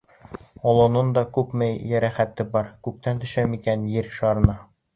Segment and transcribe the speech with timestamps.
[0.69, 4.61] Олононда күпме йәрәхәт бар, Күктән төшә микән Ер шарына?!